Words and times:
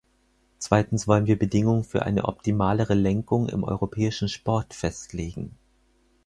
Zweitens 0.57 1.07
wollen 1.07 1.27
wir 1.27 1.37
Bedingungen 1.37 1.83
für 1.83 2.01
eine 2.01 2.25
optimalere 2.25 2.95
Lenkung 2.95 3.47
im 3.49 3.63
europäischen 3.63 4.29
Sport 4.29 4.73
festlegen. 4.73 5.55